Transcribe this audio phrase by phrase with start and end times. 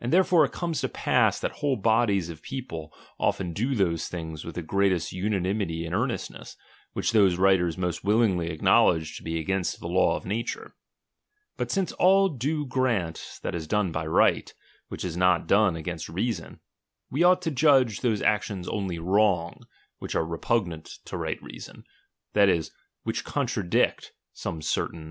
[0.00, 4.42] And therefore it comes to pass, that whole bodies of people often do those things
[4.42, 6.56] with the greatest unanimity and earnestness,
[6.94, 10.72] which those writers most willingly acknowledge to be against the law of na ture.
[11.58, 14.50] But since all do grant, that is done by right,
[14.88, 16.60] which is not done against reason,
[17.10, 19.66] we ought to judge those actions only wrongs
[19.98, 21.84] which are repugnant to fight reason,
[22.32, 22.70] that is,
[23.02, 24.94] which contradict some certain CHAP.
[24.94, 24.98] II.